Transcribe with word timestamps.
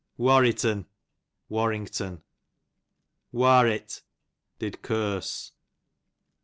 Warritt'n, 0.17 0.87
Warrington. 1.47 2.23
Warrit, 3.31 4.01
did 4.57 4.81
curse. 4.81 5.51